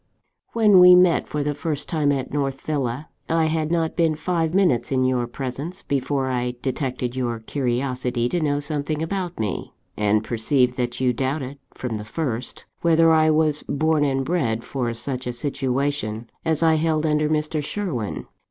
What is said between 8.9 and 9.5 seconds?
about